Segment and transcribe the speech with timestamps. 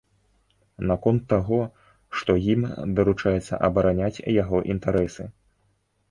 [0.91, 1.57] Наконт таго,
[2.21, 2.61] што ім
[2.99, 5.27] даручаецца абараняць яго інтарэсы.